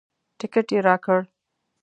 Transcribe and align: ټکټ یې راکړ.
ټکټ 0.39 0.67
یې 0.73 0.79
راکړ. 0.87 1.19